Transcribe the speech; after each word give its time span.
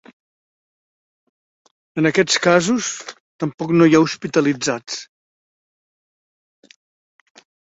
En 2.01 2.09
aquest 2.09 2.39
casos 2.47 2.87
tampoc 3.43 3.75
no 3.75 3.89
hi 3.91 3.95
ha 3.95 4.01
hospitalitzats. 4.09 4.99